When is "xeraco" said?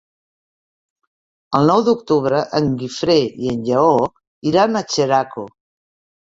4.97-5.47